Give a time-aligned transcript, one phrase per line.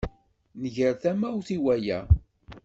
[0.61, 1.99] Nger tamawt i waya.